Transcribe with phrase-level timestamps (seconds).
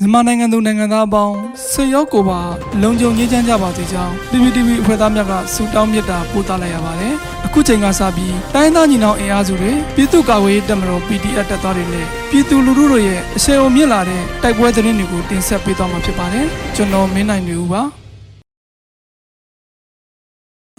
[0.00, 1.34] မြန်မာနိုင်ငံသူနိုင်ငံသားအပေါင်း
[1.70, 2.40] ဆွေရောက်ကိုပါ
[2.82, 7.14] လုံခြုံရေးချမ်းကြပါစေကြောင်း PPTV အဖွဲ့သားများကဆုတောင်းမေတ္တာပို့သလိုက်ရပါတယ်။
[7.46, 17.82] အခုချိန်ကစပြီးတိုင်းသားညီနောင်အင်အားစုတွေပြည်သူ့ကာကွယ်ရေးတပ်မတော် PDF တပ်သားတွေနဲ့ပြည်သူလူထုတို့ရဲ့အဆင်အုံမြင့်လာတဲ့တိုက်ပွဲသတင်းတွေကိုတင်ဆက်ပေးသွားမှာဖြစ်ပါတယ်။ကျွန်တော်မင်းနိုင်နေဦးပါ။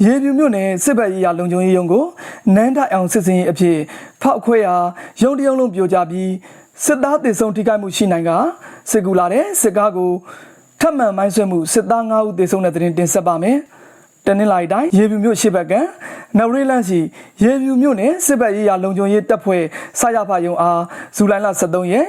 [0.03, 2.03] ရေပြူမြို့နယ်စစ်ဘက်ရေးရလုံခြုံရေးရုံးကို
[2.55, 3.77] နန်းတိုင်အောင်စစ်စင်ရေးအဖြစ်
[4.21, 4.75] ဖောက်ခွဲရာ
[5.21, 6.31] ရုံတရုံလုံးပြိုကျပြီး
[6.85, 8.31] စစ်သားတေဆုံးထိခိုက်မှုရှိနိုင်က
[8.91, 10.11] စစ်ကူလာတဲ့စစ်ကားကို
[10.81, 13.57] ထပ်မံမိုင်းဆွဲမှုစစ်သား9ဦးတေဆုံးတဲ့တဲ့တင်တင်ဆက်ပါမယ်။
[14.25, 15.73] တနင်္လာရီတိုင်းရေပြူမြို့ရှိဘက်က
[16.37, 16.99] နဝရီလန့်ရှိ
[17.43, 19.63] ရေပြူမြို့နယ်စစ်ဘက်ရေးရလုံခြုံရေးတပ်ဖွဲ့
[19.99, 20.81] စရဖယုံအား
[21.15, 22.05] ဇူလိုင်လ23ရက်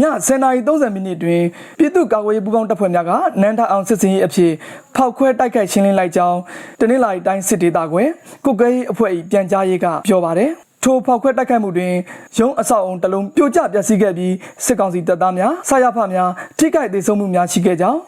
[0.00, 1.42] ည10:30မိနစ်တွင်
[1.78, 3.12] ပြည်သူ့ကာကွယ်ရေးပူးပေါင်းတပ်ဖွဲ့များက
[3.42, 4.52] နန်းထအောင်စစ်စင်ရေးအဖြစ်
[4.96, 6.38] ဖောက်ခွဲတိုက်ခိုက်ရှင်းလင်းလိုက်ကြောင်း
[6.80, 8.08] တနင်္လာရီတိုင်းစစ်ဒေသကွယ်
[8.44, 10.50] ကုတ်ကဲရေးအဖွဲ့၏ပြန်ကြားရေးကပြောပါတယ်
[10.84, 11.94] ထိုဖောက်ခွဲတိုက်ခိုက်မှုတွင်
[12.38, 17.98] ရုံးအဆောက်အုံတစ်လုံးပြိုကျပျက်စီးခဲ့ပြီးစစ်ကောင်စီတပ်သားများဆရာဖများထိခိုက်ဒေဆုံးမှုများရှိခဲ့ကြောင်း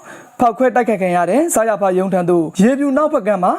[0.41, 3.52] ဖောက်ခွဲတိုက်ခိုက်ခံရတဲ့ဆရာဖရုံးထံသို့ရေပြူနောက်ဘက်ကမှာ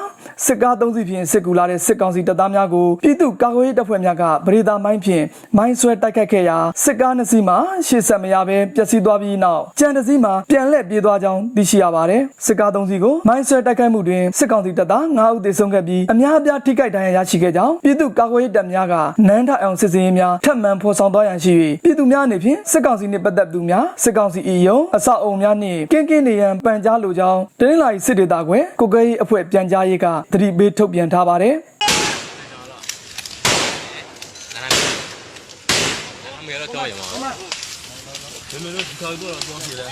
[0.45, 5.23] စစ်ကားသုံးစီးဖြင့်စစ်ကူလာတဲ့စစ်ကောင်စီတပ်သားများကိုပြည်သူ့ကာကွယ်ရေးတပ်ဖွဲ့များကဗရေတာမိုင်းဖြင့်
[5.57, 7.55] မိုင်းဆွဲတိုက်ခိုက်ခဲ့ရာစစ်ကားနှစ်စီးမှ
[7.87, 18.95] ရှေ့ဆက်မရဘဲပျက်စီးသွားပြီးနောက်ကြံတစ်စီးမှပြန်လှည့်ပြေးသွားကြောင်းသိရှိရပါတယ်စစ်ကားသုံးစီးကိုမိုင်းဆွဲတိုက်ခိုက်မှုတွင်စစ်ကောင်စီတပ်သား9ဦးသေဆုံးခဲ့ပြီးအများအပြားထိခိုက်ဒဏ်ရာရရှိခဲ့ကြောင်းပြည်သူ့ကာကွယ်ရေးတပ်များက
[19.27, 21.53] နန်းထအောင်စစ်စင်ရေးများထပ်မံဖော်ဆောင်သွားရန်ရှိ၍
[21.83, 31.55] ပြည်သူများအနေဖြင့်စစ်ကောင်စီနှင့်ပတ်သက်သူများစစ်ကောင်စီ၏ယုံအဆောက်အုံများနှင့်ကင်းကင်းနေရန်ပန်န်ကြားလိုကြောင်းတင်းလာရီစစ်ဒေသကွယ်ကိုကဲရေးအဖွဲ့ပြန်ကြားရေးကသတိပေးထုတ်ပြန်ထားပါတယ်
[36.75, 37.31] တော့ရမှာ
[38.49, 39.89] ဒီလိုဒီကောင်တော့တော့ပြေတယ်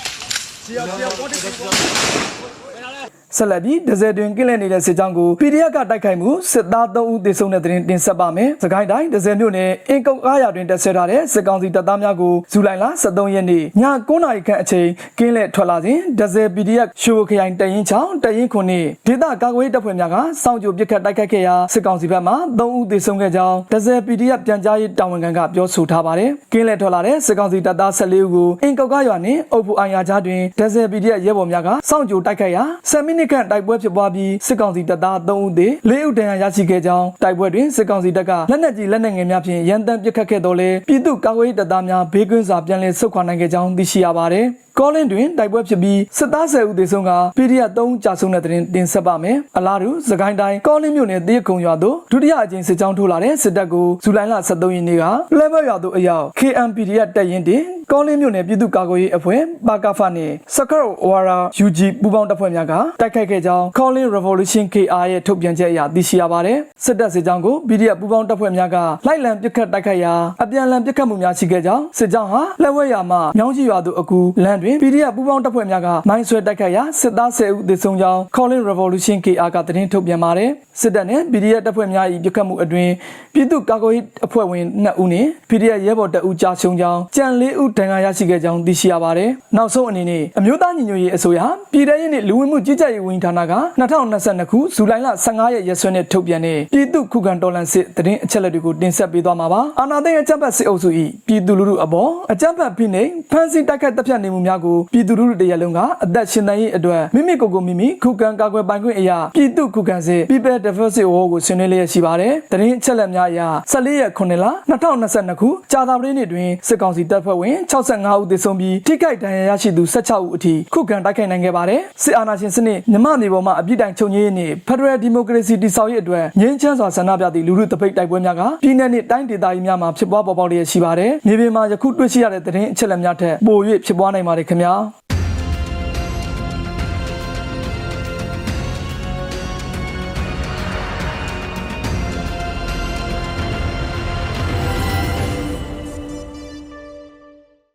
[0.64, 14.88] စီရောက်စီရောက်ပေါ်တယ် ဆက်လက်ပြီးဒဇယ်တွင်ကင်းလဲနေတဲ့စစ်ကြောင်းကို PDF ကတိုက်ခိုက်မှုစစ်သား3ဦးသေဆုံးတဲ့တဲ့တင်တင်ဆက်ပါမယ်။စကိုင်းတိုင်းဒဇယ်မြို့နယ်အင်ကုတ်အားရတွင်တက်ဆက်ထားတဲ့စစ်ကောင်စီတပ်သားများကိုဇူလိုင်လ23ရက်နေ့ည9:00နာရီခန့်အချိန်
[15.20, 44.46] ကင်းလဲထွက်လာစဉ်ဒဇယ် PDF ရှိုးခရိုင်တရင်ချောင်းတရင်ခုနှစ်ဒေသကာကွယ်ရေးတပ်ဖွဲ့များကစောင့်ကြိုပစ်ခတ်တိုက်ခိုက်ခဲ့ရာစစ်ကောင်စီဘက်မှ3ဦးသေဆုံးခဲ့ကြောင်းဒဇယ် PDF ပြန်ကြားရေးတာဝန်ခံကပြောဆိုထားပါတယ်။ကင်းလဲထွက်လာတဲ့စစ်ကောင်စီတပ်သား14ဦးကိုအင်ကုတ်ကားရွာနှင့်အုပ်ဖို့အိုင်ယာကြားတွင်ဒဇယ် PDF ရဲဘော်များကစောင့်ကြိုတိုက်ခိုက်ရာ10မိနစ်ခန့်တိုက်ပွဲဖြစ်ပွားပြီးစစ်ကောင်စီတပ်သား3ဦးသေ4ဦးဒဏ်ရာရရှိခဲ့ကြောင်းတိုက်ပွဲတွင်စစ်ကောင်စီတပ်ကလက်နက်ကြီးလက်နက်ငယ်များဖြင့်ရန်တမ်းပစ်ခတ်ခဲ့တော်လဲပြည်သူ့ကာကွယ်ရေးတပ်သားများဘေးကင်းစွာပြန်လည်ဆုတ်ခွာနိုင်ခဲ့ကြောင်းသိရှိရပါတယ်။
[44.80, 55.04] ကောလင်းတွင်တိုက်ပွဲဖြစ်ပြီးစစ်သား10ဦးသေဆုံးက PDF 3ဦးကြာဆုံးတဲ့တွင်တင်ဆက်ပါမယ်။အလားတူစကိုင်းတိုင်းကောလင်းမြို့နယ်တရခုံရွာသို့ဒုတိယအကြိမ်စစ်ကြောင်းထိုးလာတဲ့စစ်တပ်ကိုဇူလိုင်လ23ရက်နေ့က
[55.38, 70.14] လက်ဘက်ရွာသို့အရောက် KMPDF တပ်ရင်းတင်ကောလင်းမြို့နယ်ပြည်သူ့ကာကွယ်ရေးအဖွဲ့ပါကာဖာနှင့်စကရော့ဝါရာ UG ပူးပေါင်းတပ်ဖွဲ့များကတိုက်ခိုက်ခဲ့ကြောင်း Calling Revolution KR ရဲ့ထုတ်ပြန်ချက်အရသိရှိရပါတယ်။စစ်တပ်စစ်ကြောင်းကို PDF ပူးပေါင်းတပ်ဖွဲ့များကလိုက်လံပစ်ခတ်တိုက်ခိုက်ရာ
[70.44, 80.50] အပြန်အလှန်ပစ်ခတ်မှုများရှိခဲ့ကြောင်းစစ်ကြောင်းဟာလက်ဝဲရွာမှမြောင်းကြီးရွာသို့အကူလမ်းတွင် PDF ပူးပေါင်းတပ်ဖွဲ့များကမိုင်းဆွဲတိုက်ခိုက်ရာစစ်သား10ဦးသေဆုံးကြောင်း Calling Revolution KR ကသတင်းထုတ်ပြန်ပါတယ်။
[80.82, 82.92] စစ်တပ်နဲ့ PDF တပ်ဖွဲ့များ၏ပစ်ခတ်မှုအတွင်း
[83.34, 91.40] ပြည်သူ့ကာကွယ်ရေးအဖွဲ့ဝင်2ဦးနဲ့ PDF ရဲဘော်2ဦးကြာဆုံးကြောင်းကြံ4ဦးဒဏ်ရာရရှိခဲ့ကြောင်းသိရှိရပါတယ်။နောက်ဆုံးအနေနဲ့အမျိုးသားညီညွတ်ရေးအစိုးရ
[91.74, 100.90] ပြည်ထရေးနှင့်လူဝင်မှုကြီးကြပ်ရေးဝန်ကြီးဌာနက2022ခုဇူလိုင်လ15ရက်ရက်စွဲနဲ့ထုတ်ပြန်တဲ့ပြည်သူ့ခုခံတော်လှန်စစ်တရင်အချက်လက်တွေကိုတင်ဆက်ပေးသွားမှာပါ။အာဏာသိမ်းအကြမ်းဖက်စစ်အုပ်စု၏
[101.28, 113.42] ပြည်သူလူထုအပေါ်အကြမ်းဖက်ဖိနှိပ်ဖမ်းဆီးတိုက်ခိုက်တပ်ဖြတ်နေမှုများကိုပြည်သူလူထုတရက်လုံးကအသက်ရှင်သန်ရေးအတွက်မိမိကိုယ်ကိုမိမိခုခံကာကွယ်ပိုင်ခွင့်အရာပြည်သူ့ခုခံစစ် People Defensive War ကိုဆွေးနွေးလျက်ရှိပါတယ်။တရင်အချက်လက်များအရ
[113.72, 134.74] 14ရက်9လ2022ခုကြာသပတေးနေ့တွင်စစ်ကောင်စီတပ်ဖွဲ့ဝင်65ဦးသေဆုံးပြီးထိခိုက်ဒဏ်ရာရရှိသူ16ဦးအထိခုခံတိုက်ခိုက်နိုင်ခဲ့ပါတယ်။စစ်အာဏာရှင်စနစ်မြမမြေပေါ်မှာအပြစ်တိုင်ချုပ်ငြိမ်းရေးနှင့် Federal Democracy တည်ဆောက်ရေးအတွက်ငြိမ်းချမ်းစွာဆန္ဒပြသည့်လူထုတပိတ်တိုက်ပွဲများကပြည်내နှင့်တိုင်းဒေသကြီးများမှာဖြစ်ပွားပေါ်ပေါက်လျက်ရှိပါတယ်။မြေပြင်မှာယခုတွေ့ရှိရတဲ့သတင်းအချက်အလက်များထက်ပို၍ဖြစ်ပွားနိုင်ပါတယ်ခင်ဗျာ။